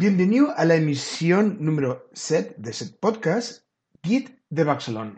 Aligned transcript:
Bienvenido 0.00 0.48
a 0.56 0.64
la 0.64 0.76
emisión 0.76 1.58
número 1.60 2.08
7 2.14 2.54
de 2.56 2.72
ce 2.72 2.86
podcast 2.86 3.66
Guide 4.02 4.30
de 4.48 4.64
Barcelone. 4.64 5.12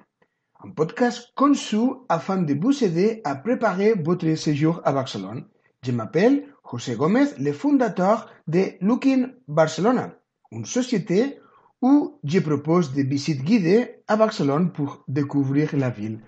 Un 0.59 0.73
podcast 0.73 1.29
conçu 1.37 1.79
afin 2.09 2.39
de 2.39 2.55
vous 2.55 2.83
aider 2.83 3.21
à 3.23 3.37
préparer 3.37 3.95
votre 3.95 4.35
séjour 4.35 4.81
à 4.85 4.91
Barcelone. 4.91 5.45
Je 5.85 5.93
m'appelle 5.93 6.49
José 6.69 6.97
Gómez, 6.97 7.27
le 7.39 7.53
fondateur 7.53 8.29
de 8.49 8.73
Looking 8.81 9.29
Barcelona, 9.47 10.17
une 10.51 10.65
société 10.65 11.39
où 11.81 12.19
je 12.25 12.41
propose 12.41 12.93
des 12.93 13.05
visites 13.05 13.45
guidées 13.45 14.03
à 14.09 14.17
Barcelone 14.17 14.73
pour 14.73 15.05
découvrir 15.07 15.77
la 15.77 15.91
ville. 15.91 16.19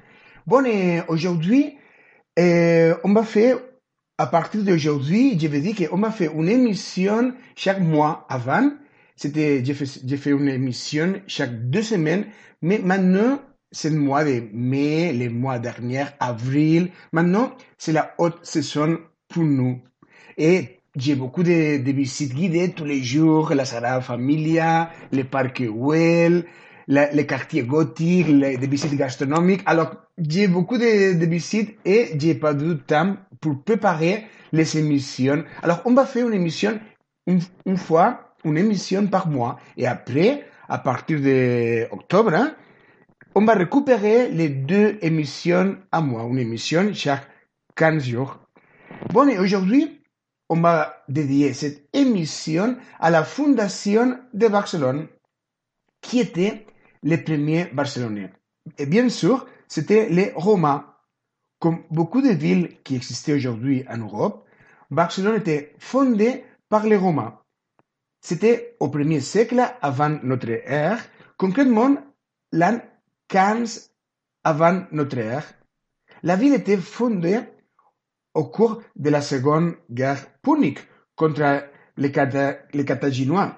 Bon, 0.46 0.64
et 0.64 1.02
aujourd'hui, 1.08 1.76
euh, 2.38 2.94
on 3.02 3.14
va 3.14 3.24
faire, 3.24 3.58
à 4.18 4.26
partir 4.26 4.62
d'aujourd'hui, 4.62 5.38
je 5.38 5.46
vais 5.48 5.60
dire 5.60 5.88
qu'on 5.90 5.98
va 5.98 6.10
faire 6.10 6.38
une 6.38 6.48
émission 6.48 7.32
chaque 7.56 7.80
mois 7.80 8.26
avant. 8.28 8.70
C'était, 9.16 9.64
j'ai 9.64 9.74
fait, 9.74 10.00
j'ai 10.04 10.16
fait 10.16 10.30
une 10.30 10.48
émission 10.48 11.14
chaque 11.26 11.68
deux 11.70 11.82
semaines, 11.82 12.26
mais 12.62 12.78
maintenant, 12.78 13.40
c'est 13.72 13.90
le 13.90 13.98
mois 13.98 14.24
de 14.24 14.44
mai, 14.52 15.12
le 15.12 15.30
mois 15.30 15.58
dernier, 15.58 16.04
avril. 16.20 16.90
Maintenant, 17.12 17.52
c'est 17.76 17.92
la 17.92 18.14
haute 18.18 18.44
saison 18.44 18.98
pour 19.28 19.42
nous. 19.42 19.80
Et 20.38 20.80
j'ai 20.96 21.16
beaucoup 21.16 21.42
de, 21.42 21.82
de, 21.82 21.92
visites 21.92 22.34
guidées 22.34 22.70
tous 22.70 22.84
les 22.84 23.02
jours, 23.02 23.52
la 23.52 23.64
Sagrada 23.64 24.00
Familia, 24.00 24.90
le 25.12 25.24
parc 25.24 25.60
Güell, 25.62 26.44
le 26.88 27.22
quartier 27.22 27.62
gothique, 27.62 28.28
les, 28.28 28.56
des 28.56 28.66
visites 28.66 28.94
gastronomiques. 28.96 29.62
Alors, 29.66 29.94
j'ai 30.18 30.48
beaucoup 30.48 30.78
de, 30.78 31.18
de, 31.18 31.26
visites 31.26 31.78
et 31.84 32.10
j'ai 32.18 32.34
pas 32.34 32.54
de 32.54 32.74
temps 32.74 33.16
pour 33.40 33.62
préparer 33.62 34.26
les 34.52 34.78
émissions. 34.78 35.44
Alors, 35.62 35.82
on 35.84 35.94
va 35.94 36.06
faire 36.06 36.28
une 36.28 36.34
émission 36.34 36.78
une, 37.26 37.40
une 37.66 37.76
fois, 37.76 38.34
une 38.44 38.58
émission 38.58 39.06
par 39.06 39.28
mois. 39.28 39.58
Et 39.76 39.86
après, 39.86 40.44
à 40.68 40.78
partir 40.78 41.20
d'octobre, 41.20 42.34
hein, 42.34 42.54
on 43.34 43.44
va 43.44 43.54
récupérer 43.54 44.28
les 44.28 44.48
deux 44.48 44.98
émissions 45.02 45.76
à 45.90 46.00
mois, 46.00 46.24
une 46.24 46.38
émission 46.38 46.92
chaque 46.92 47.28
15 47.74 48.04
jours. 48.04 48.38
Bon, 49.12 49.28
et 49.28 49.38
aujourd'hui, 49.38 50.02
on 50.48 50.60
va 50.60 51.02
dédier 51.08 51.52
cette 51.52 51.88
émission 51.92 52.76
à 53.00 53.10
la 53.10 53.24
fondation 53.24 54.18
de 54.32 54.48
Barcelone, 54.48 55.08
qui 56.00 56.20
était 56.20 56.66
les 57.04 57.18
premiers 57.18 57.66
Barcelonais. 57.66 58.32
Et 58.78 58.86
bien 58.86 59.08
sûr, 59.08 59.46
c'était 59.68 60.08
les 60.08 60.32
Romains. 60.34 60.90
Comme 61.60 61.84
beaucoup 61.90 62.20
de 62.20 62.30
villes 62.30 62.76
qui 62.82 62.96
existaient 62.96 63.34
aujourd'hui 63.34 63.84
en 63.88 63.98
Europe, 63.98 64.44
Barcelone 64.90 65.36
était 65.36 65.74
fondée 65.78 66.44
par 66.68 66.84
les 66.84 66.96
Romains. 66.96 67.38
C'était 68.20 68.76
au 68.80 68.88
premier 68.88 69.20
siècle 69.20 69.62
avant 69.80 70.18
notre 70.22 70.48
ère, 70.50 70.98
concrètement 71.36 71.96
l'an 72.52 72.80
15 73.28 73.90
avant 74.42 74.84
notre 74.92 75.18
ère. 75.18 75.44
La 76.22 76.36
ville 76.36 76.54
était 76.54 76.76
fondée 76.78 77.40
au 78.34 78.44
cours 78.44 78.82
de 78.96 79.10
la 79.10 79.20
Seconde 79.20 79.74
Guerre 79.90 80.26
punique 80.42 80.80
contre 81.16 81.64
les 81.96 82.12
Carthaginois. 82.12 83.56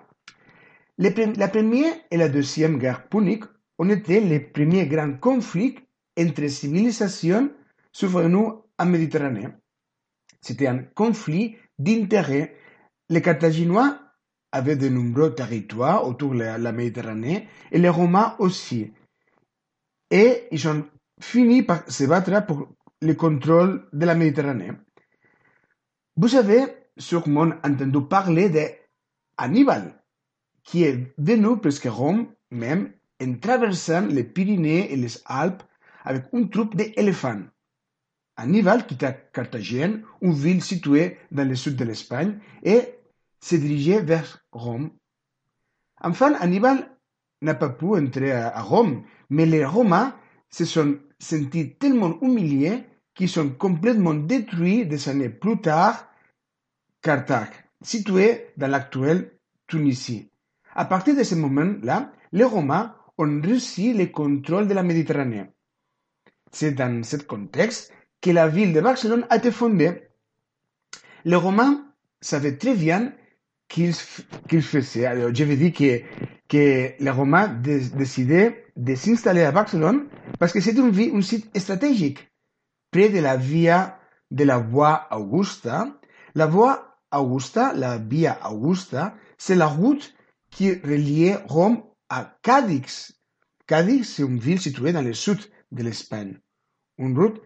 La 0.99 1.11
Première 1.11 1.95
et 2.11 2.17
la 2.17 2.31
Deuxième 2.31 2.79
Guerre 2.79 3.09
punique 3.09 3.45
ont 3.79 3.91
été 3.91 4.19
les 4.19 4.41
premiers 4.41 4.87
grands 4.87 5.19
conflits 5.19 5.79
entre 6.19 6.47
civilisations 6.49 7.51
survenus 7.93 8.53
en 8.79 8.87
Méditerranée. 8.87 9.49
C'était 10.41 10.69
un 10.69 10.79
conflit 10.79 11.57
d'intérêts. 11.79 12.57
Les 13.11 13.21
Carthaginois 13.21 13.99
avaient 14.53 14.77
de 14.77 14.89
nombreux 14.89 15.35
territoires 15.35 16.07
autour 16.09 16.33
de 16.33 16.39
la 16.39 16.73
Méditerranée 16.73 17.47
et 17.71 17.79
les 17.79 17.91
Romains 17.91 18.35
aussi. 18.39 18.91
Et 20.11 20.49
ils 20.51 20.67
ont 20.67 20.89
fini 21.21 21.63
par 21.63 21.91
se 21.91 22.05
battre 22.05 22.47
pour 22.47 22.69
le 23.03 23.13
contrôle 23.13 23.87
de 23.93 24.07
la 24.07 24.15
Méditerranée. 24.15 24.73
Vous 26.17 26.35
avez 26.37 26.65
sûrement 26.97 27.51
entendu 27.63 28.07
parler 28.09 28.49
de 28.49 28.63
Hannibal, 29.37 30.03
qui 30.67 30.83
est 30.83 31.15
venu 31.17 31.57
presque 31.59 31.87
Rome 31.87 32.27
même 32.51 32.93
en 33.23 33.35
traversant 33.39 34.07
les 34.07 34.25
Pyrénées 34.25 34.93
et 34.93 34.97
les 34.97 35.15
Alpes 35.25 35.63
avec 36.05 36.25
une 36.33 36.51
troupe 36.51 36.77
d'éléphants. 36.77 37.45
Hannibal 38.37 38.87
quitta 38.87 39.13
Carthagène, 39.13 40.03
une 40.21 40.35
ville 40.35 40.63
située 40.63 41.17
dans 41.31 41.49
le 41.49 41.55
sud 41.55 41.77
de 41.77 41.85
l'Espagne, 41.85 42.39
et 42.63 42.81
se 43.41 43.57
dirigeait 43.57 44.03
vers 44.03 44.45
Rome. 44.53 44.91
Enfin, 46.03 46.35
Hannibal 46.35 46.91
n'a 47.41 47.55
pas 47.55 47.71
pu 47.71 47.87
entrer 47.87 48.33
à 48.33 48.61
Rome, 48.61 49.05
mais 49.31 49.47
les 49.47 49.65
Romains 49.65 50.15
se 50.51 50.65
sont 50.67 50.99
sentis 51.19 51.77
tellement 51.77 52.21
humiliés 52.21 52.85
qu'ils 53.15 53.31
sont 53.31 53.49
complètement 53.51 54.15
détruits 54.15 54.85
des 54.85 55.09
années 55.09 55.31
plus 55.31 55.59
tard 55.61 56.07
Carthage, 57.01 57.49
située 57.81 58.49
dans 58.57 58.69
l'actuelle 58.69 59.33
Tunisie. 59.67 60.31
À 60.79 60.85
partir 60.85 61.17
de 61.17 61.23
ce 61.23 61.35
moment-là, 61.35 62.13
les 62.33 62.45
Romains 62.45 62.95
ont 63.17 63.41
réussi 63.41 63.95
le 63.95 64.07
contrôle 64.07 64.69
de 64.69 64.75
la 64.75 64.83
Méditerranée. 64.83 65.47
C'est 66.53 66.73
dans 66.73 67.03
ce 67.03 67.17
contexte 67.17 67.95
que 68.21 68.31
la 68.31 68.47
ville 68.47 68.75
de 68.75 68.83
Barcelone 68.83 69.27
a 69.31 69.37
été 69.37 69.51
fondée. 69.51 70.03
Les 71.25 71.37
Romains 71.37 71.87
savaient 72.21 72.59
très 72.59 72.75
bien 72.75 73.15
qu'ils 73.69 73.95
qu 74.49 74.61
faisaient. 74.61 75.07
Alors, 75.07 75.35
je 75.35 75.45
veux 75.45 75.57
dire 75.57 75.73
que, 75.73 76.01
que 76.47 77.03
les 77.03 77.11
Romains 77.11 77.49
décidaient 77.49 78.67
de 78.77 78.95
s'installer 78.95 79.45
à 79.45 79.53
Barcelone 79.53 80.09
parce 80.39 80.53
que 80.53 80.61
c'est 80.61 80.79
un, 80.79 80.91
un, 80.91 81.23
site 81.23 81.59
stratégique, 81.59 82.31
près 82.91 83.09
de 83.09 83.21
la 83.21 83.39
via 83.39 83.99
de 84.31 84.45
la 84.45 84.59
Voie 84.59 85.09
Augusta. 85.11 85.89
La 86.35 86.45
Voie 86.45 86.99
Augusta, 87.11 87.73
la 87.73 87.97
Via 87.97 88.39
Augusta, 88.47 89.15
c'est 89.39 89.55
la 89.55 89.69
route 89.69 90.13
qui 90.51 90.73
reliait 90.73 91.37
Rome 91.47 91.83
à 92.09 92.37
Cadix. 92.43 93.13
Cadix, 93.67 94.05
c'est 94.05 94.23
une 94.23 94.39
ville 94.39 94.61
située 94.61 94.93
dans 94.93 95.03
le 95.03 95.13
sud 95.13 95.39
de 95.73 95.83
l'Espagne. 95.83 96.39
Une 96.99 97.19
route 97.19 97.41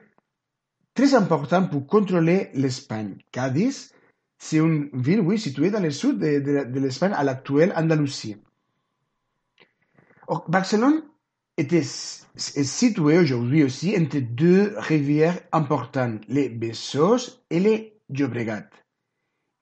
très 0.95 1.15
importante 1.15 1.71
pour 1.71 1.87
contrôler 1.87 2.51
l'Espagne. 2.55 3.17
Cadix, 3.33 3.93
c'est 4.39 4.59
une 4.59 4.89
ville, 4.93 5.21
oui, 5.21 5.39
située 5.39 5.71
dans 5.71 5.81
le 5.81 5.91
sud 5.91 6.19
de, 6.19 6.39
de, 6.41 6.81
l'Espagne, 6.81 7.13
à 7.15 7.25
l'actuelle 7.25 7.73
Andalousie. 7.77 8.37
Barcelone 10.49 11.03
était, 11.57 11.79
est 11.79 12.65
située 12.65 13.19
aujourd'hui 13.19 13.65
aussi 13.65 13.97
entre 13.99 14.19
deux 14.19 14.75
rivières 14.77 15.41
importantes, 15.53 16.23
les 16.29 16.49
Bessos 16.49 17.43
et 17.51 17.61
les 17.61 18.01
Llobregat. 18.09 18.69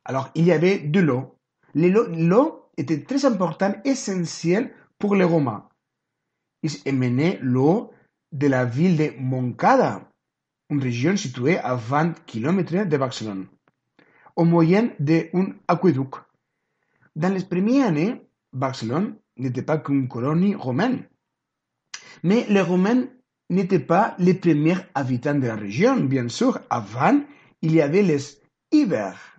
Alors, 0.05 0.31
il 0.35 0.45
y 0.45 0.53
avait 0.53 0.79
de 0.79 1.01
l'eau. 1.01 1.39
L'eau 1.75 2.68
était 2.79 3.03
très 3.03 3.25
importante, 3.25 3.77
essentielle 3.85 4.73
pour 4.99 5.15
les 5.15 5.25
Romains. 5.25 5.69
Ils 6.63 6.77
émenaient 6.87 7.39
l'eau 7.43 7.93
de 8.33 8.47
la 8.47 8.65
ville 8.65 8.97
de 8.97 9.13
Moncada, 9.19 10.09
une 10.71 10.83
région 10.83 11.17
située 11.17 11.59
à 11.59 11.75
20 11.75 12.25
km 12.27 12.85
de 12.85 12.97
Barcelone, 12.97 13.47
au 14.37 14.45
moyen 14.45 14.91
d'un 14.99 15.55
aqueduc. 15.67 16.15
Dans 17.17 17.33
les 17.33 17.45
premières 17.45 17.89
années, 17.89 18.23
Barcelone 18.53 19.17
n'était 19.37 19.63
pas 19.63 19.79
qu'une 19.79 20.09
colonie 20.09 20.55
romaine. 20.55 21.05
Mais 22.23 22.47
les 22.49 22.61
Romains 22.61 23.07
n'étaient 23.51 23.79
pas 23.79 24.15
les 24.19 24.35
premiers 24.35 24.77
habitants 24.95 25.35
de 25.35 25.47
la 25.47 25.57
région, 25.57 25.97
bien 26.01 26.29
sûr. 26.29 26.61
Avant, 26.71 27.21
il 27.63 27.75
y 27.75 27.81
avait 27.81 28.03
les 28.03 28.19
Ibères. 28.73 29.38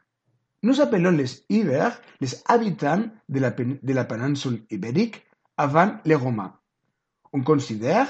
Nous 0.61 0.81
appelons 0.81 1.11
les 1.11 1.45
Ibères 1.49 2.01
les 2.19 2.35
habitants 2.45 3.09
de 3.29 3.39
la, 3.39 3.51
de 3.51 3.93
la 3.93 4.03
péninsule 4.05 4.63
ibérique 4.69 5.25
avant 5.57 5.97
les 6.05 6.15
Romains. 6.15 6.53
On 7.31 7.41
considère 7.41 8.07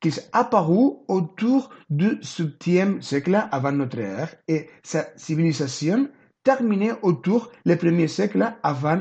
qu'il 0.00 0.14
est 0.14 0.28
apparu 0.32 0.92
autour 1.08 1.70
du 1.90 2.20
7e 2.20 3.02
siècle 3.02 3.48
avant 3.50 3.72
notre 3.72 3.98
ère 3.98 4.34
et 4.46 4.68
sa 4.82 5.06
civilisation 5.16 6.08
terminée 6.44 6.92
autour 7.02 7.50
du 7.66 7.72
1er 7.72 8.06
siècle 8.06 8.54
avant 8.62 9.00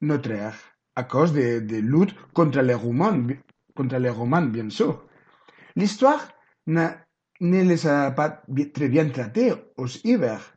notre 0.00 0.30
ère, 0.30 0.56
à 0.96 1.04
cause 1.04 1.32
des 1.32 1.60
de 1.60 1.76
luttes 1.76 2.14
contre 2.32 2.60
les 2.62 2.74
Romains, 2.74 4.46
bien 4.46 4.70
sûr. 4.70 5.04
L'histoire 5.76 6.26
ne 6.66 6.88
les 7.40 7.86
a 7.86 8.10
pas 8.12 8.42
très 8.74 8.88
bien 8.88 9.08
traités 9.10 9.52
aux 9.76 9.86
hivers, 10.04 10.54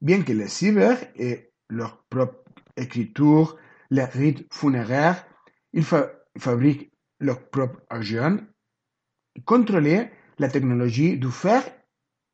bien 0.00 0.22
que 0.22 0.32
les 0.32 0.64
hivers 0.64 0.98
aient 1.16 1.52
leur 1.68 2.04
propre 2.04 2.44
écriture, 2.76 3.56
les 3.90 4.04
rites 4.04 4.46
funéraires, 4.52 5.26
ils 5.72 5.84
fabriquent 5.84 6.92
leur 7.20 7.48
propre 7.50 7.80
argent, 7.90 8.38
contrôler 9.44 10.10
la 10.38 10.48
technologie 10.48 11.18
du 11.18 11.30
fer 11.30 11.62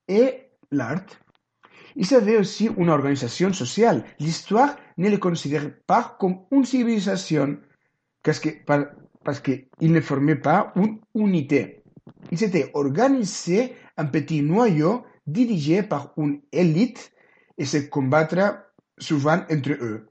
et 0.08 0.50
l'art. 0.70 1.04
Ils 1.96 2.12
avaient 2.14 2.36
aussi 2.36 2.68
une 2.76 2.90
organisation 2.90 3.52
sociale. 3.52 4.04
L'histoire 4.18 4.76
ne 4.98 5.08
les 5.08 5.18
considère 5.18 5.70
pas 5.86 6.16
comme 6.18 6.40
une 6.50 6.64
civilisation 6.64 7.58
parce 8.22 8.40
qu'ils 8.40 9.66
ne 9.92 10.00
formaient 10.00 10.36
pas 10.36 10.72
une 10.76 10.98
unité. 11.14 11.82
Ils 12.30 12.42
étaient 12.42 12.70
organisés 12.74 13.74
en 13.96 14.06
petits 14.06 14.42
noyaux 14.42 15.04
dirigés 15.26 15.82
par 15.82 16.12
une 16.16 16.42
élite 16.52 17.12
et 17.58 17.64
se 17.64 17.78
combattre 17.78 18.64
souvent 18.98 19.44
entre 19.50 19.72
eux. 19.72 20.08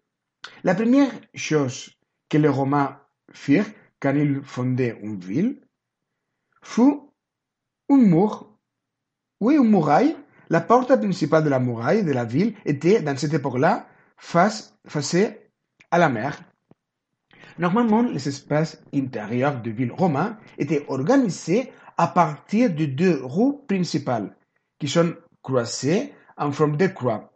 La 0.63 0.75
première 0.75 1.12
chose 1.34 1.92
que 2.30 2.38
les 2.38 2.48
Romains 2.48 3.00
firent 3.31 3.72
quand 4.00 4.16
ils 4.16 4.42
fondaient 4.44 4.98
une 5.01 5.19
ville 5.19 5.62
fut 6.62 7.01
un 7.90 7.98
mur. 7.98 8.50
Oui, 9.40 9.56
une 9.56 9.69
muraille. 9.69 10.16
La 10.50 10.62
porte 10.62 10.95
principale 10.95 11.44
de 11.44 11.50
la 11.50 11.60
muraille 11.60 12.04
de 12.04 12.12
la 12.12 12.25
ville 12.25 12.56
était, 12.66 13.01
dans 13.01 13.18
cette 13.18 13.34
époque-là, 13.34 13.88
face, 14.18 14.75
à 15.92 15.98
la 15.98 16.10
mer. 16.10 16.40
Normalement, 17.57 18.01
les 18.01 18.28
espaces 18.28 18.81
intérieurs 18.94 19.62
de 19.62 19.72
ville 19.72 19.92
romains 19.92 20.38
étaient 20.57 20.86
organisés 20.88 21.72
à 21.98 22.07
partir 22.07 22.74
de 22.74 22.86
deux 22.86 23.22
rues 23.24 23.57
principales, 23.68 24.36
qui 24.80 24.88
sont 24.88 25.13
croisées 25.42 26.13
en 26.38 26.51
forme 26.51 26.78
de 26.78 26.88
croix. 26.88 27.32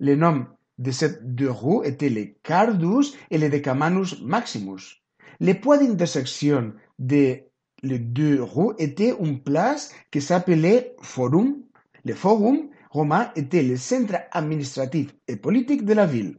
Les 0.00 0.16
noms 0.16 0.46
de 0.78 0.90
ces 0.90 1.20
deux 1.22 1.50
rues 1.50 1.86
étaient 1.86 2.08
les 2.08 2.38
Cardus 2.42 3.14
et 3.30 3.38
les 3.38 3.48
Decamanus 3.48 4.20
Maximus. 4.22 5.02
Les 5.40 5.54
points 5.54 5.78
d'intersection 5.78 6.72
de 6.98 7.38
les 7.82 7.98
deux 7.98 8.42
rues 8.42 8.74
étaient 8.78 9.14
une 9.20 9.42
place 9.42 9.92
qui 10.10 10.20
s'appelait 10.20 10.96
Forum. 11.02 11.62
Le 12.04 12.14
Forum 12.14 12.68
romain 12.90 13.30
était 13.36 13.62
le 13.62 13.76
centre 13.76 14.16
administratif 14.32 15.14
et 15.28 15.36
politique 15.36 15.84
de 15.84 15.92
la 15.92 16.06
ville. 16.06 16.38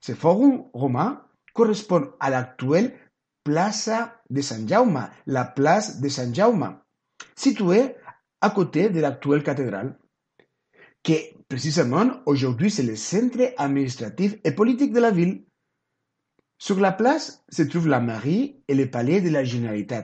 Ce 0.00 0.12
forum 0.14 0.64
romain 0.72 1.22
correspond 1.52 2.12
à 2.20 2.30
l'actuelle 2.30 2.94
Plaza 3.44 4.20
de 4.30 4.40
San 4.40 4.68
Jaume, 4.68 5.08
la 5.26 5.44
place 5.44 6.00
de 6.00 6.08
San 6.08 6.34
Jaume, 6.34 6.78
située 7.34 7.94
à 8.40 8.50
côté 8.50 8.88
de 8.88 9.00
l'actuelle 9.00 9.42
cathédrale, 9.42 9.98
qui 11.06 11.18
précisément 11.48 12.08
aujourd'hui 12.26 12.68
c'est 12.68 12.82
le 12.82 12.96
centre 12.96 13.52
administratif 13.58 14.34
et 14.42 14.50
politique 14.50 14.92
de 14.92 14.98
la 14.98 15.12
ville. 15.12 15.44
Sur 16.58 16.80
la 16.80 16.90
place 16.90 17.44
se 17.48 17.62
trouve 17.62 17.86
la 17.86 18.00
mairie 18.00 18.56
et 18.66 18.74
le 18.74 18.90
palais 18.90 19.20
de 19.20 19.28
la 19.30 19.44
Généralité. 19.44 20.00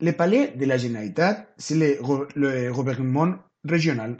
Le 0.00 0.12
palais 0.12 0.52
de 0.56 0.64
la 0.64 0.78
Généralité, 0.78 1.28
c'est 1.58 1.74
le, 1.74 2.72
gouvernement 2.72 3.34
régional. 3.64 4.16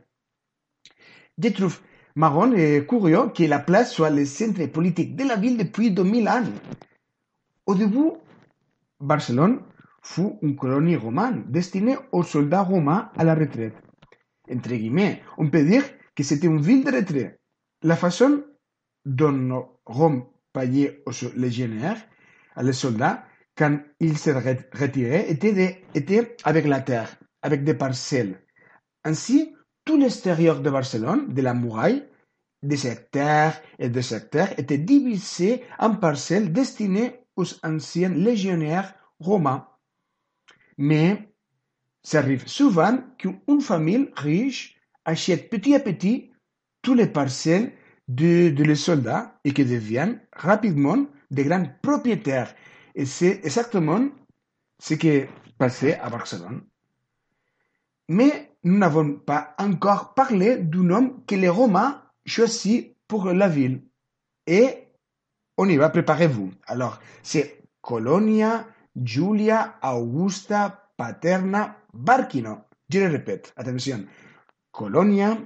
Je 1.42 1.48
trouve 1.48 1.78
marrant 2.16 2.52
et 2.52 2.84
curieux 2.86 3.28
que 3.34 3.44
la 3.44 3.58
place 3.58 3.94
soit 3.94 4.10
le 4.10 4.26
centre 4.26 4.66
politique 4.66 5.16
de 5.16 5.24
la 5.24 5.36
ville 5.36 5.56
depuis 5.56 5.90
2000 5.90 6.28
ans. 6.28 6.44
Au 7.64 7.74
début, 7.74 8.10
Barcelone 9.00 9.60
fut 10.02 10.32
une 10.42 10.54
colonie 10.56 10.96
romane 10.96 11.44
destinée 11.48 11.96
aux 12.12 12.24
soldats 12.24 12.62
romains 12.62 13.10
à 13.16 13.24
la 13.24 13.34
retraite. 13.34 13.74
Entre 14.52 14.68
guillemets, 14.74 15.22
on 15.38 15.48
peut 15.48 15.64
dire 15.64 15.82
que 16.16 16.22
c'était 16.22 16.46
une 16.48 16.60
ville 16.60 16.84
de 16.84 16.90
retraite. 16.90 17.38
La 17.82 17.94
façon 17.94 18.42
dont 19.04 19.68
Rome 19.84 20.26
payait 20.52 21.02
aux 21.06 21.12
légionnaires, 21.36 22.02
les 22.60 22.72
soldats, 22.72 23.24
quand 23.56 23.78
ils 24.00 24.18
se 24.18 24.30
retiraient, 24.30 25.30
était, 25.30 25.84
était 25.94 26.36
avec 26.42 26.66
la 26.66 26.80
terre, 26.80 27.16
avec 27.42 27.62
des 27.62 27.74
parcelles. 27.74 28.42
Ainsi, 29.04 29.54
tout 29.84 29.98
l'extérieur 29.98 30.60
de 30.60 30.70
Barcelone, 30.70 31.32
de 31.32 31.42
la 31.42 31.54
muraille, 31.54 32.08
des 32.62 32.86
hectares 32.86 33.54
et 33.78 33.88
des 33.88 34.02
secteurs 34.02 34.48
était 34.58 34.78
divisé 34.78 35.62
en 35.78 35.94
parcelles 35.94 36.52
destinées 36.52 37.20
aux 37.36 37.46
anciens 37.62 38.08
légionnaires 38.08 38.94
romains. 39.20 39.69
Mais 40.78 41.32
ça 42.02 42.19
arrive 42.19 42.48
souvent 42.48 42.98
qu'une 43.19 43.60
famille 43.60 44.10
riche 44.16 44.75
achète 45.06 45.49
petit 45.49 45.75
à 45.75 45.81
petit 45.81 46.32
toutes 46.82 46.99
les 46.99 47.06
parcelles 47.06 47.73
de, 48.08 48.53
les 48.62 48.75
soldats 48.75 49.38
et 49.44 49.53
que 49.53 49.62
deviennent 49.62 50.20
rapidement 50.32 51.06
des 51.31 51.44
grands 51.44 51.67
propriétaires. 51.82 52.55
Et 52.94 53.06
c'est 53.06 53.41
exactement 53.44 54.08
ce 54.79 54.94
qui 54.94 55.08
est 55.08 55.29
passé 55.58 55.94
à 55.94 56.11
Barcelone. 56.11 56.62
Mais 58.08 58.53
nous 58.62 58.79
n'avons 58.79 59.14
pas 59.14 59.55
encore 59.58 60.14
parlé 60.14 60.58
du 60.58 60.79
nom 60.79 61.23
que 61.26 61.35
les 61.35 61.49
Romains 61.49 62.03
choisissent 62.25 62.87
pour 63.08 63.32
la 63.32 63.49
ville. 63.49 63.82
Et 64.47 64.88
on 65.56 65.69
y 65.69 65.76
va, 65.76 65.88
préparez-vous. 65.88 66.53
Alors, 66.67 67.00
c'est 67.23 67.62
Colonia 67.81 68.67
Julia 69.03 69.76
Augusta 69.82 70.91
Paterna 70.97 71.76
Barquino. 71.93 72.58
Je 72.88 73.00
le 73.00 73.08
répète, 73.08 73.53
attention. 73.56 74.05
Colonia 74.76 75.38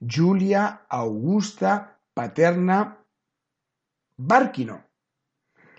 Julia 0.00 0.86
Augusta 0.90 2.00
Paterna 2.14 3.04
Barquino. 4.16 4.78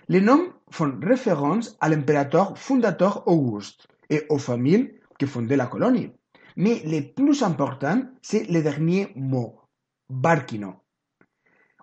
Les 0.06 0.20
noms 0.20 0.52
font 0.70 0.96
référence 1.02 1.76
à 1.80 1.88
l'impérateur 1.88 2.56
fondateur 2.56 3.26
Auguste 3.26 3.88
et 4.10 4.26
aux 4.28 4.38
familles 4.38 5.00
qui 5.18 5.26
fondaient 5.26 5.56
la 5.56 5.66
colonie. 5.66 6.12
Mais 6.54 6.82
le 6.84 7.12
plus 7.12 7.42
important, 7.42 8.00
c'est 8.22 8.44
le 8.48 8.62
dernier 8.62 9.12
mot, 9.16 9.58
Barquino. 10.08 10.76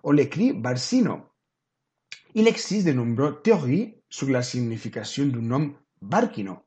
On 0.04 0.12
l'écrit 0.12 0.54
Barcino. 0.54 1.26
Il 2.34 2.48
existe 2.48 2.86
de 2.86 2.92
nombreuses 2.92 3.42
théories 3.44 3.96
sur 4.08 4.30
la 4.30 4.40
signification 4.40 5.26
du 5.26 5.40
nom 5.40 5.74
Barquino. 6.00 6.60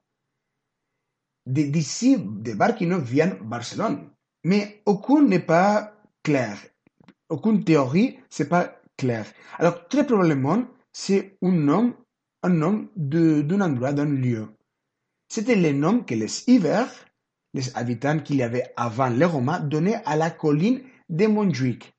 D'ici, 1.47 2.17
de 2.19 2.53
Barquino 2.53 2.99
vient 2.99 3.35
Barcelone. 3.41 4.11
Mais 4.43 4.81
aucune 4.85 5.27
n'est 5.27 5.39
pas 5.39 5.93
clair. 6.23 6.57
Aucune 7.29 7.63
théorie, 7.63 8.19
c'est 8.29 8.49
pas 8.49 8.81
clair. 8.97 9.25
Alors, 9.57 9.87
très 9.87 10.05
probablement, 10.05 10.65
c'est 10.91 11.37
un 11.41 11.51
nom, 11.51 11.95
un 12.43 12.49
nom 12.49 12.87
d'un 12.95 13.61
endroit, 13.61 13.93
d'un 13.93 14.05
lieu. 14.05 14.47
C'était 15.29 15.55
le 15.55 15.71
nom 15.71 16.01
que 16.01 16.15
les 16.15 16.49
hivers 16.49 16.89
les 17.53 17.75
habitants 17.75 18.19
qu'il 18.19 18.37
y 18.37 18.43
avait 18.43 18.73
avant 18.75 19.09
les 19.09 19.25
Romains 19.25 19.59
donnaient 19.59 20.01
à 20.05 20.15
la 20.15 20.29
colline 20.29 20.81
de 21.09 21.27
Montjuic. 21.27 21.93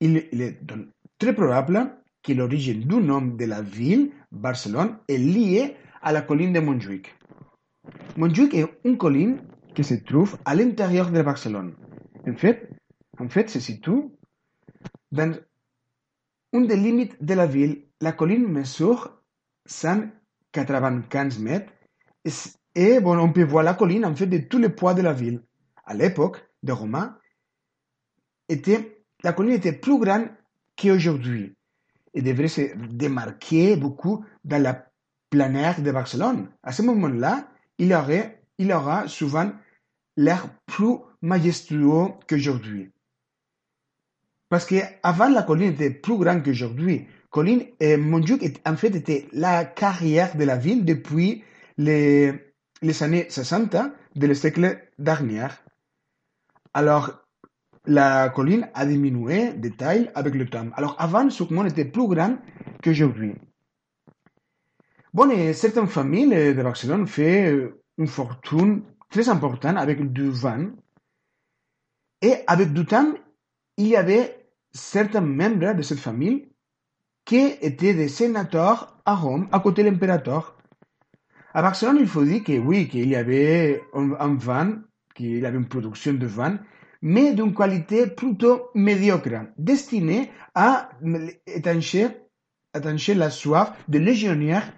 Il, 0.00 0.16
est 0.16 0.60
très 1.18 1.34
probable 1.34 1.96
que 2.22 2.32
l'origine 2.32 2.80
du 2.80 2.96
nom 2.96 3.22
de 3.22 3.44
la 3.44 3.62
ville, 3.62 4.10
Barcelone, 4.30 4.98
est 5.08 5.18
liée 5.18 5.76
à 6.02 6.12
la 6.12 6.22
colline 6.22 6.52
de 6.52 6.60
Montjuic. 6.60 7.14
Montjuic 8.16 8.54
est 8.54 8.66
une 8.84 8.98
colline 8.98 9.38
qui 9.76 9.84
se 9.84 9.94
trouve 9.94 10.38
à 10.46 10.54
l'intérieur 10.54 11.10
de 11.10 11.20
Barcelone. 11.20 11.74
En 12.26 12.34
fait, 12.34 12.70
en 13.20 13.28
fait, 13.28 13.50
se 13.50 13.60
situe 13.60 14.08
dans 15.12 15.36
une 16.54 16.66
des 16.66 16.76
limites 16.76 17.22
de 17.22 17.34
la 17.34 17.46
ville. 17.46 17.84
La 18.00 18.12
colline 18.12 18.48
mesure 18.48 19.22
195 19.66 21.38
mètres 21.38 21.72
et 22.74 23.00
bon, 23.00 23.18
on 23.18 23.32
peut 23.32 23.44
voir 23.44 23.64
la 23.64 23.74
colline 23.74 24.06
en 24.06 24.14
fait 24.14 24.26
de 24.26 24.38
tous 24.38 24.58
les 24.58 24.70
poids 24.70 24.94
de 24.94 25.02
la 25.02 25.12
ville. 25.12 25.42
À 25.84 25.94
l'époque 25.94 26.42
des 26.62 26.72
Romains, 26.72 27.18
était, 28.48 29.04
la 29.22 29.32
colline 29.32 29.54
était 29.54 29.72
plus 29.72 29.98
grande 29.98 30.28
qu'aujourd'hui 30.76 31.54
et 32.14 32.22
devrait 32.22 32.48
se 32.48 32.62
démarquer 32.88 33.76
beaucoup 33.76 34.24
dans 34.42 34.62
la 34.62 34.86
planaire 35.28 35.82
de 35.82 35.90
Barcelone. 35.90 36.48
À 36.62 36.72
ce 36.72 36.82
moment-là, 36.82 37.48
il, 37.78 37.96
il 38.58 38.72
aura 38.72 39.06
souvent 39.06 39.52
l'air 40.16 40.48
plus 40.66 40.96
majestueux 41.22 42.08
qu'aujourd'hui. 42.28 42.90
Parce 44.48 44.64
que 44.64 44.76
avant 45.02 45.28
la 45.28 45.42
colline 45.42 45.72
était 45.72 45.90
plus 45.90 46.16
grande 46.18 46.42
qu'aujourd'hui. 46.44 47.06
Colline 47.30 47.64
et 47.80 47.96
Montjuic 47.96 48.60
en 48.64 48.76
fait 48.76 48.94
était 48.94 49.28
la 49.32 49.64
carrière 49.64 50.36
de 50.36 50.44
la 50.44 50.56
ville 50.56 50.84
depuis 50.84 51.42
les 51.76 52.32
années 53.00 53.26
60 53.28 53.76
du 54.14 54.34
siècle 54.34 54.78
dernier. 54.98 55.48
Alors, 56.72 57.10
la 57.84 58.30
colline 58.30 58.68
a 58.74 58.86
diminué 58.86 59.52
de 59.52 59.68
taille 59.68 60.10
avec 60.14 60.34
le 60.34 60.46
temps. 60.46 60.68
Alors, 60.74 60.96
avant, 60.98 61.28
ce 61.28 61.42
monde 61.52 61.66
était 61.66 61.84
plus 61.84 62.08
grand 62.08 62.38
qu'aujourd'hui. 62.82 63.34
Bon, 65.12 65.30
et 65.30 65.52
certaines 65.52 65.88
familles 65.88 66.54
de 66.54 66.62
Barcelone 66.62 67.06
font 67.06 67.72
une 67.98 68.06
fortune 68.06 68.82
très 69.16 69.30
importante 69.30 69.78
avec 69.78 70.12
du 70.12 70.28
vin. 70.28 70.72
Et 72.20 72.34
avec 72.46 72.74
du 72.74 72.84
temps, 72.84 73.14
il 73.78 73.88
y 73.88 73.96
avait 73.96 74.50
certains 74.72 75.22
membres 75.22 75.72
de 75.74 75.80
cette 75.80 75.98
famille 75.98 76.50
qui 77.24 77.54
étaient 77.62 77.94
des 77.94 78.08
sénateurs 78.08 79.00
à 79.06 79.14
Rome, 79.14 79.48
à 79.52 79.60
côté 79.60 79.82
de 79.82 79.88
l'impérateur. 79.88 80.58
À 81.54 81.62
Barcelone, 81.62 81.96
il 82.00 82.06
faut 82.06 82.24
dire 82.24 82.44
que 82.44 82.58
oui, 82.58 82.88
qu'il 82.88 83.08
y 83.08 83.16
avait 83.16 83.82
un, 83.94 84.34
vin, 84.34 84.82
qu'il 85.14 85.38
y 85.38 85.46
avait 85.46 85.56
une 85.56 85.68
production 85.68 86.12
de 86.12 86.26
vin, 86.26 86.58
mais 87.00 87.32
d'une 87.32 87.54
qualité 87.54 88.06
plutôt 88.08 88.68
médiocre, 88.74 89.46
destinée 89.56 90.30
à 90.54 90.90
étancher, 91.46 92.10
la 93.14 93.30
soif 93.30 93.72
des 93.88 93.98
légionnaires, 93.98 94.70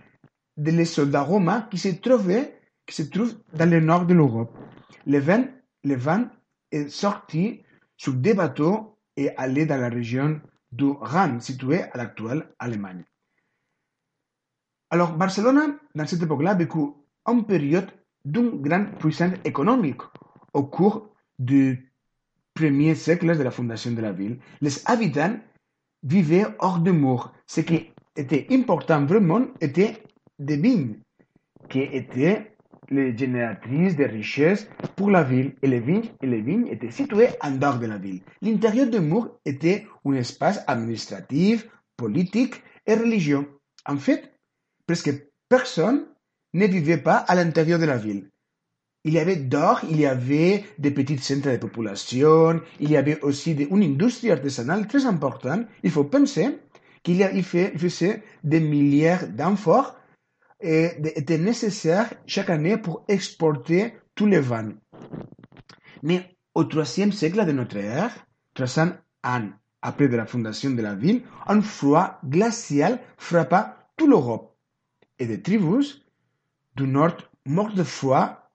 des 0.56 0.84
soldats 0.84 1.22
romains 1.22 1.66
qui 1.70 1.78
se 1.78 1.88
trouvaient, 1.88 2.57
qui 2.88 2.94
se 2.94 3.02
trouvent 3.02 3.36
dans 3.52 3.70
le 3.70 3.80
nord 3.80 4.06
de 4.06 4.14
l'Europe. 4.14 4.56
Le 5.06 5.18
vin, 5.18 5.44
le 5.84 5.96
est 6.72 6.88
sorti 6.88 7.62
sur 7.96 8.14
des 8.14 8.34
bateaux 8.34 8.98
et 9.16 9.30
allé 9.36 9.66
dans 9.66 9.80
la 9.80 9.90
région 9.90 10.40
du 10.72 10.86
Rhin, 11.00 11.38
située 11.38 11.82
à 11.82 11.98
l'actuelle 11.98 12.48
Allemagne. 12.58 13.04
Alors, 14.90 15.12
Barcelone, 15.12 15.78
dans 15.94 16.06
cette 16.06 16.22
époque-là, 16.22 16.52
a 16.52 16.54
vécu 16.54 16.78
une 17.26 17.44
période 17.44 17.90
d'une 18.24 18.62
grande 18.62 18.98
puissance 18.98 19.34
économique 19.44 20.00
au 20.54 20.64
cours 20.64 21.14
du 21.38 21.92
premier 22.54 22.94
siècle 22.94 23.36
de 23.36 23.42
la 23.42 23.50
fondation 23.50 23.92
de 23.92 24.00
la 24.00 24.12
ville. 24.12 24.38
Les 24.62 24.72
habitants 24.86 25.38
vivaient 26.02 26.46
hors 26.58 26.80
de 26.80 26.90
murs. 26.90 27.32
Ce 27.46 27.60
qui 27.60 27.90
était 28.16 28.46
important 28.50 29.04
vraiment 29.04 29.46
était 29.60 30.02
des 30.38 30.56
vignes, 30.56 31.00
qui 31.68 31.80
étaient 31.80 32.57
les 32.90 33.16
génératrices 33.16 33.96
de 33.96 34.04
richesses 34.04 34.68
pour 34.96 35.10
la 35.10 35.22
ville. 35.22 35.54
Et 35.62 35.68
les 35.68 35.80
vignes, 35.80 36.10
et 36.22 36.26
les 36.26 36.40
vignes 36.40 36.66
étaient 36.68 36.90
situées 36.90 37.28
en 37.42 37.52
dehors 37.52 37.78
de 37.78 37.86
la 37.86 37.98
ville. 37.98 38.20
L'intérieur 38.42 38.88
des 38.88 39.00
murs 39.00 39.36
était 39.44 39.86
un 40.04 40.12
espace 40.12 40.60
administratif, 40.66 41.68
politique 41.96 42.62
et 42.86 42.94
religieux. 42.94 43.46
En 43.86 43.96
fait, 43.96 44.32
presque 44.86 45.10
personne 45.48 46.06
ne 46.54 46.66
vivait 46.66 46.98
pas 46.98 47.16
à 47.16 47.34
l'intérieur 47.34 47.78
de 47.78 47.84
la 47.84 47.96
ville. 47.96 48.30
Il 49.04 49.14
y 49.14 49.18
avait 49.18 49.36
d'or, 49.36 49.80
il 49.88 50.00
y 50.00 50.06
avait 50.06 50.64
des 50.78 50.90
petits 50.90 51.18
centres 51.18 51.50
de 51.50 51.56
population, 51.56 52.60
il 52.80 52.90
y 52.90 52.96
avait 52.96 53.20
aussi 53.22 53.52
une 53.52 53.82
industrie 53.82 54.30
artisanale 54.30 54.86
très 54.86 55.06
importante. 55.06 55.66
Il 55.82 55.90
faut 55.90 56.04
penser 56.04 56.58
qu'il 57.02 57.16
y 57.16 57.24
il 57.32 57.44
faisait 57.44 58.22
des 58.42 58.60
milliers 58.60 59.16
d'enfants 59.30 59.86
et 59.86 59.97
était 60.60 61.38
nécessaire 61.38 62.12
chaque 62.26 62.50
année 62.50 62.76
pour 62.76 63.04
exporter 63.08 63.94
tous 64.14 64.26
les 64.26 64.40
vins. 64.40 64.72
Mais 66.02 66.36
au 66.54 66.64
troisième 66.64 67.12
siècle 67.12 67.44
de 67.46 67.52
notre 67.52 67.76
ère, 67.76 68.26
300 68.54 68.88
ans 69.24 69.48
après 69.82 70.08
la 70.08 70.26
fondation 70.26 70.70
de 70.70 70.82
la 70.82 70.94
ville, 70.94 71.22
un 71.46 71.60
froid 71.60 72.18
glacial 72.24 72.98
frappa 73.16 73.88
toute 73.96 74.08
l'Europe 74.08 74.56
et 75.18 75.26
des 75.26 75.40
tribus 75.40 76.04
du 76.76 76.86
nord 76.86 77.16
morts 77.46 77.74
de 77.74 77.82
froid, 77.82 78.50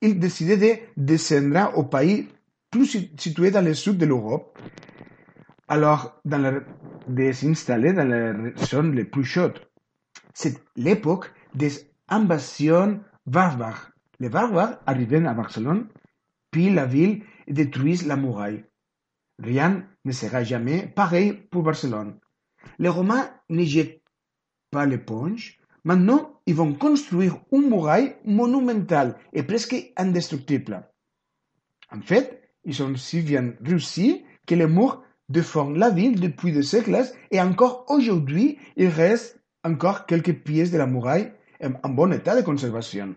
ils 0.00 0.18
décidaient 0.18 0.56
de 0.96 1.04
descendre 1.04 1.72
au 1.76 1.84
pays 1.84 2.28
plus 2.70 3.10
situé 3.16 3.50
dans 3.50 3.64
le 3.64 3.74
sud 3.74 3.96
de 3.98 4.06
l'Europe, 4.06 4.58
alors 5.68 6.20
dans 6.24 6.60
de 7.08 7.32
s'installer 7.32 7.92
dans 7.92 8.08
les 8.08 8.52
zones 8.64 8.94
les 8.94 9.04
plus 9.04 9.24
chaudes. 9.24 9.60
C'est 10.38 10.62
l'époque 10.76 11.32
des 11.54 11.90
invasions 12.08 13.00
barbares. 13.24 13.92
Les 14.20 14.28
barbares 14.28 14.78
arrivent 14.84 15.24
à 15.24 15.32
Barcelone, 15.32 15.88
pillent 16.50 16.74
la 16.74 16.84
ville 16.84 17.22
et 17.46 17.54
la 17.54 18.16
muraille. 18.16 18.66
Rien 19.38 19.88
ne 20.04 20.12
sera 20.12 20.44
jamais 20.44 20.88
pareil 20.88 21.32
pour 21.32 21.62
Barcelone. 21.62 22.20
Les 22.78 22.90
Romains 22.90 23.30
ne 23.48 23.64
jettent 23.64 24.02
pas 24.70 24.84
l'éponge. 24.84 25.58
Maintenant, 25.84 26.38
ils 26.44 26.54
vont 26.54 26.74
construire 26.74 27.38
une 27.50 27.70
muraille 27.70 28.16
monumentale 28.26 29.16
et 29.32 29.42
presque 29.42 29.90
indestructible. 29.96 30.86
En 31.90 32.02
fait, 32.02 32.42
ils 32.62 32.82
ont 32.82 32.94
si 32.94 33.22
bien 33.22 33.54
réussi 33.64 34.22
que 34.46 34.54
les 34.54 34.66
murs 34.66 35.02
défendent 35.30 35.78
la 35.78 35.88
ville 35.88 36.20
depuis 36.20 36.52
des 36.52 36.62
siècles 36.62 37.04
et 37.30 37.40
encore 37.40 37.86
aujourd'hui, 37.88 38.58
il 38.76 38.88
reste 38.88 39.40
encore 39.66 40.06
quelques 40.06 40.34
pièces 40.44 40.70
de 40.70 40.78
la 40.78 40.86
muraille 40.86 41.32
en 41.60 41.88
bon 41.88 42.12
état 42.12 42.36
de 42.36 42.42
conservation. 42.42 43.14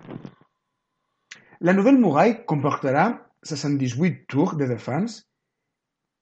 La 1.62 1.74
nouvelle 1.74 1.98
muraille 1.98 2.46
comportera 2.46 3.20
78 3.44 4.28
tours 4.28 4.56
de 4.56 4.66
défense 4.66 5.30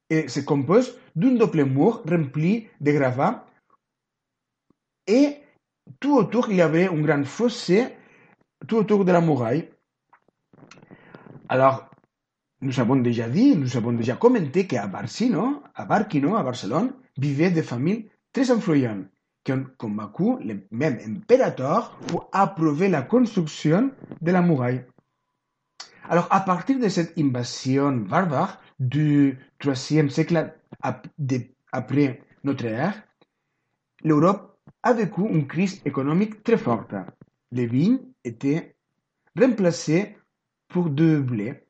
et 0.09 0.27
se 0.27 0.39
compose 0.41 0.97
d'un 1.15 1.35
double 1.35 1.65
mur 1.65 2.03
rempli 2.07 2.67
de 2.81 2.91
gravats 2.91 3.45
et 5.05 5.37
tout 5.99 6.15
autour 6.15 6.49
il 6.49 6.57
y 6.57 6.61
avait 6.61 6.87
un 6.87 7.01
grand 7.01 7.23
fossé 7.25 7.87
tout 8.67 8.77
autour 8.77 9.05
de 9.05 9.11
la 9.11 9.21
muraille. 9.21 9.69
Alors, 11.47 11.89
nous 12.61 12.79
avons 12.79 12.97
déjà 12.97 13.29
dit, 13.29 13.55
nous 13.55 13.77
avons 13.77 13.93
déjà 13.93 14.15
commenté 14.15 14.65
qu'à 14.67 14.87
Barcino, 14.87 15.63
à 15.75 15.85
Barquino, 15.85 16.35
à 16.35 16.43
Barcelone, 16.43 16.93
vivaient 17.17 17.51
des 17.51 17.63
familles 17.63 18.09
très 18.33 18.49
influentes 18.51 19.07
ont 19.51 19.65
combattu 19.77 20.43
le 20.43 20.61
même 20.71 20.99
impérateur 21.05 21.97
pour 22.07 22.29
approuver 22.31 22.89
la 22.89 23.01
construction 23.01 23.91
de 24.21 24.31
la 24.31 24.41
muraille. 24.41 24.85
Alors, 26.09 26.27
à 26.31 26.39
partir 26.41 26.79
de 26.79 26.87
cette 26.87 27.17
invasion 27.17 27.91
barbare 27.91 28.61
du 28.79 29.37
IIIe 29.63 30.09
siècle 30.09 30.53
après 31.71 32.21
notre 32.43 32.65
ère, 32.65 33.03
l'Europe 34.03 34.57
a 34.83 34.93
vécu 34.93 35.21
une 35.21 35.47
crise 35.47 35.81
économique 35.85 36.43
très 36.43 36.57
forte. 36.57 36.93
Les 37.51 37.67
vignes 37.67 37.99
étaient 38.23 38.75
remplacées 39.37 40.17
pour 40.69 40.89
de 40.89 41.19
blé 41.19 41.63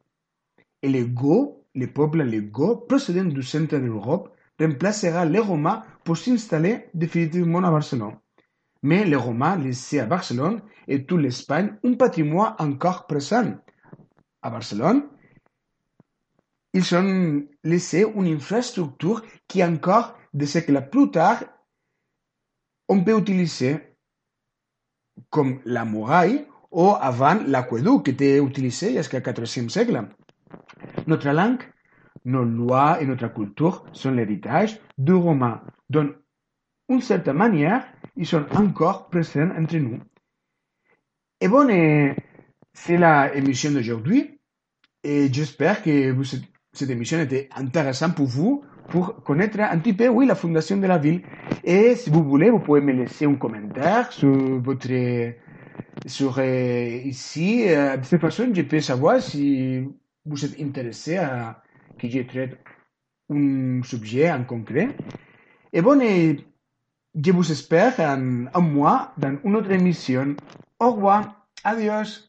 et 0.82 0.90
les 0.90 1.06
Goths, 1.06 1.56
les 1.74 1.88
peuples 1.88 2.24
les 2.24 2.42
procédant 2.88 3.26
du 3.26 3.44
centre 3.44 3.78
de 3.78 3.86
l'Europe, 3.86 4.36
remplacera 4.60 5.26
les 5.26 5.40
Romains 5.40 5.84
pour 6.08 6.16
s'installer 6.16 6.86
définitivement 6.94 7.62
à 7.66 7.70
Barcelone. 7.70 8.16
Mais 8.82 9.04
les 9.04 9.18
Romains 9.18 9.58
laissaient 9.58 10.00
à 10.00 10.06
Barcelone 10.06 10.62
et 10.88 11.06
toute 11.06 11.20
l'Espagne 11.20 11.76
un 11.84 11.96
patrimoine 11.96 12.56
encore 12.60 13.08
présent. 13.08 13.58
À 14.42 14.50
Barcelone, 14.50 15.04
ils 16.72 16.96
ont 16.96 17.44
laissé 17.66 18.06
une 18.16 18.28
infrastructure 18.28 19.22
qui 19.50 19.62
encore 19.62 20.18
des 20.34 20.46
siècles 20.46 20.88
plus 20.90 21.12
tard 21.12 21.44
on 22.88 23.04
peut 23.04 23.20
utiliser 23.20 23.98
comme 25.30 25.60
la 25.66 25.84
muraille 25.84 26.48
ou 26.72 26.92
avant 27.02 27.38
l'aqueduc 27.46 28.04
qui 28.06 28.12
était 28.12 28.40
utilisé 28.42 28.96
jusqu'au 28.96 29.20
XIVe 29.20 29.68
siècle. 29.68 30.08
Notre 31.06 31.32
langue, 31.32 31.64
nos 32.28 32.44
lois 32.44 33.02
et 33.02 33.06
notre 33.06 33.34
culture 33.34 33.86
sont 33.94 34.12
l'héritage 34.12 34.80
du 34.98 35.14
romain, 35.14 35.62
dont, 35.90 36.14
d'une 36.90 37.02
certaine 37.02 37.38
manière, 37.38 37.88
ils 38.18 38.28
sont 38.28 38.46
encore 38.54 39.08
présents 39.08 39.50
entre 39.58 39.78
nous. 39.78 40.00
Et 41.40 41.48
bon, 41.48 41.68
c'est 42.74 42.98
la 42.98 43.34
émission 43.34 43.72
d'aujourd'hui. 43.72 44.40
Et 45.04 45.32
j'espère 45.32 45.82
que 45.82 46.14
cette 46.74 46.90
émission 46.90 47.20
était 47.20 47.48
intéressante 47.56 48.16
pour 48.16 48.26
vous, 48.26 48.64
pour 48.90 49.24
connaître 49.24 49.60
un 49.62 49.80
petit 49.80 49.94
peu, 49.94 50.10
oui, 50.10 50.26
la 50.26 50.36
fondation 50.36 50.78
de 50.78 50.88
la 50.88 50.98
ville. 50.98 51.22
Et 51.64 51.96
si 51.96 52.10
vous 52.10 52.24
voulez, 52.24 52.50
vous 52.50 52.60
pouvez 52.60 52.82
me 52.82 52.92
laisser 52.92 53.26
un 53.26 53.36
commentaire 53.36 54.12
sur 54.12 54.60
votre, 54.62 55.34
sur 56.06 56.40
euh, 56.40 57.02
ici. 57.06 57.70
Euh, 57.70 57.96
de 57.96 58.04
cette 58.04 58.20
façon, 58.20 58.50
je 58.54 58.62
peux 58.64 58.82
savoir 58.82 59.22
si 59.22 59.88
vous 60.26 60.46
êtes 60.46 60.60
intéressé 60.60 61.18
à 61.18 61.62
que 61.98 62.10
je 62.10 62.22
traite 62.22 62.58
un 63.30 63.82
sujet 63.84 64.32
en 64.32 64.44
concret. 64.44 64.90
Et 65.74 65.82
bon, 65.82 66.00
et 66.02 66.46
je 67.14 67.32
vous 67.32 67.52
espère 67.52 68.00
en 68.00 68.46
un 68.54 68.62
mois 68.62 69.14
dans 69.18 69.38
une 69.44 69.56
autre 69.56 69.72
émission. 69.72 70.36
Au 70.80 70.92
revoir. 70.92 71.48
Adiós. 71.64 72.28